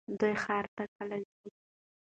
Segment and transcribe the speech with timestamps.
[0.19, 1.49] دوی ښار ته کله ځي؟